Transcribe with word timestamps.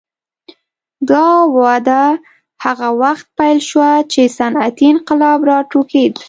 دا 1.09 1.27
وده 1.57 2.03
هغه 2.63 2.89
وخت 3.01 3.25
پیل 3.37 3.59
شوه 3.69 3.91
چې 4.11 4.21
صنعتي 4.37 4.85
انقلاب 4.93 5.39
راوټوکېد. 5.49 6.13